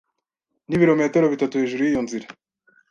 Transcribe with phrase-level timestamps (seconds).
[0.67, 2.25] Nibirometero bitatu hejuru yiyo nzira.